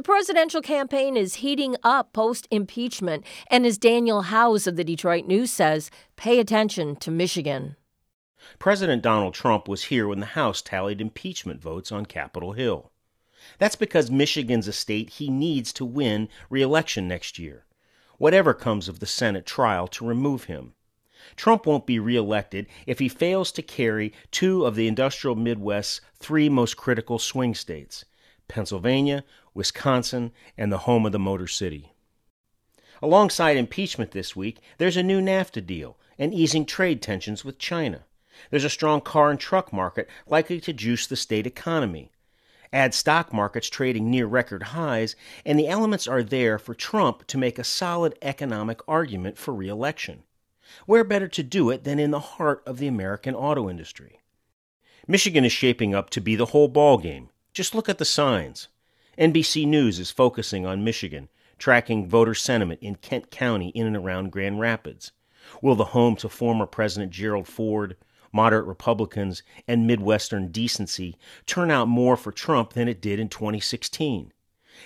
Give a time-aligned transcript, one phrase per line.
[0.00, 5.26] The presidential campaign is heating up post impeachment, and as Daniel Howes of the Detroit
[5.26, 7.76] News says, pay attention to Michigan.
[8.58, 12.90] President Donald Trump was here when the House tallied impeachment votes on Capitol Hill.
[13.58, 17.66] That's because Michigan's a state he needs to win re election next year,
[18.16, 20.72] whatever comes of the Senate trial to remove him.
[21.36, 26.48] Trump won't be reelected if he fails to carry two of the industrial Midwest's three
[26.48, 28.06] most critical swing states
[28.50, 29.24] Pennsylvania,
[29.54, 31.92] Wisconsin, and the home of the Motor City.
[33.00, 38.04] Alongside impeachment this week, there's a new NAFTA deal and easing trade tensions with China.
[38.50, 42.10] There's a strong car and truck market likely to juice the state economy.
[42.72, 47.38] Add stock markets trading near record highs, and the elements are there for Trump to
[47.38, 50.24] make a solid economic argument for reelection.
[50.86, 54.20] Where better to do it than in the heart of the American auto industry?
[55.08, 57.28] Michigan is shaping up to be the whole ballgame.
[57.60, 58.68] Just look at the signs.
[59.18, 61.28] NBC News is focusing on Michigan,
[61.58, 65.12] tracking voter sentiment in Kent County in and around Grand Rapids.
[65.60, 67.98] Will the home to former President Gerald Ford,
[68.32, 74.32] moderate Republicans, and Midwestern decency turn out more for Trump than it did in 2016?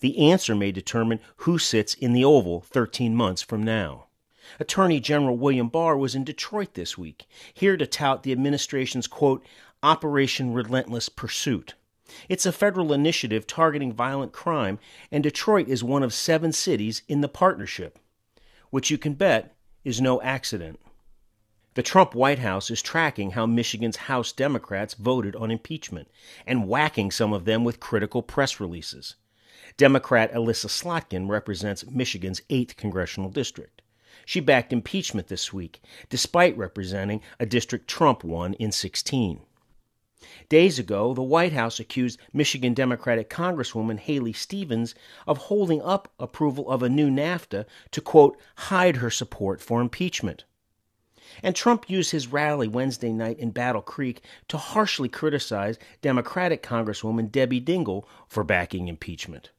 [0.00, 4.06] The answer may determine who sits in the Oval 13 months from now.
[4.58, 9.46] Attorney General William Barr was in Detroit this week, here to tout the administration's quote,
[9.84, 11.76] Operation Relentless Pursuit.
[12.28, 14.78] It's a federal initiative targeting violent crime,
[15.10, 17.98] and Detroit is one of seven cities in the partnership,
[18.70, 20.78] which you can bet is no accident.
[21.74, 26.08] The Trump White House is tracking how Michigan's House Democrats voted on impeachment
[26.46, 29.16] and whacking some of them with critical press releases.
[29.76, 33.82] Democrat Elissa Slotkin represents Michigan's 8th congressional district.
[34.24, 39.40] She backed impeachment this week, despite representing a district Trump won in 16.
[40.48, 44.94] Days ago, the White House accused Michigan Democratic Congresswoman Haley Stevens
[45.26, 50.44] of holding up approval of a new NAFTA to, quote, hide her support for impeachment.
[51.42, 57.30] And Trump used his rally Wednesday night in Battle Creek to harshly criticize Democratic Congresswoman
[57.30, 59.50] Debbie Dingell for backing impeachment.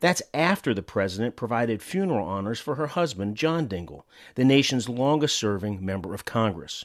[0.00, 4.04] That's after the president provided funeral honors for her husband, John Dingell,
[4.36, 6.84] the nation's longest serving member of Congress.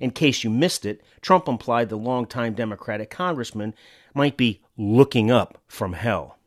[0.00, 3.74] In case you missed it, Trump implied the longtime Democratic congressman
[4.14, 6.38] might be looking up from hell.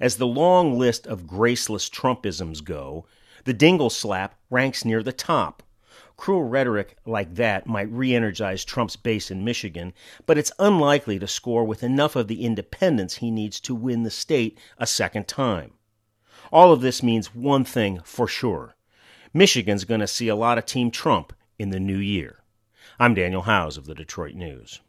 [0.00, 3.06] As the long list of graceless Trumpisms go,
[3.44, 5.62] the Dingell slap ranks near the top.
[6.16, 9.92] Cruel rhetoric like that might re energize Trump's base in Michigan,
[10.26, 14.10] but it's unlikely to score with enough of the independents he needs to win the
[14.10, 15.72] state a second time.
[16.52, 18.74] All of this means one thing for sure
[19.32, 22.38] Michigan's going to see a lot of Team Trump in the new year.
[22.98, 24.80] I'm Daniel Howes of the Detroit News.